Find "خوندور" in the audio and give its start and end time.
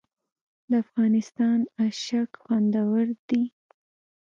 2.43-3.05